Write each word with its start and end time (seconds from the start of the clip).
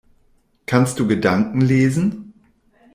Kannst 0.65 0.97
du 0.99 1.07
Gedanken 1.07 1.61
lesen? 1.61 2.33